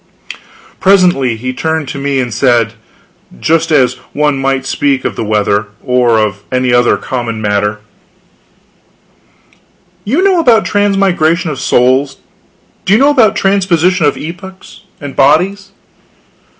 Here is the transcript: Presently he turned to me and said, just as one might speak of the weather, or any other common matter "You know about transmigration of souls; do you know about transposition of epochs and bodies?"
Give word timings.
Presently 0.79 1.37
he 1.37 1.53
turned 1.53 1.87
to 1.89 1.99
me 1.99 2.19
and 2.19 2.33
said, 2.33 2.73
just 3.39 3.71
as 3.71 3.93
one 4.13 4.39
might 4.39 4.65
speak 4.65 5.05
of 5.05 5.15
the 5.15 5.23
weather, 5.23 5.67
or 5.83 6.33
any 6.51 6.73
other 6.73 6.97
common 6.97 7.39
matter 7.39 7.81
"You 10.03 10.23
know 10.23 10.39
about 10.39 10.65
transmigration 10.65 11.51
of 11.51 11.59
souls; 11.59 12.17
do 12.83 12.93
you 12.93 12.99
know 12.99 13.11
about 13.11 13.35
transposition 13.35 14.07
of 14.07 14.17
epochs 14.17 14.81
and 14.99 15.15
bodies?" 15.15 15.69